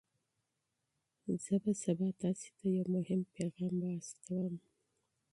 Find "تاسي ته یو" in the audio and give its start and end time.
2.21-2.85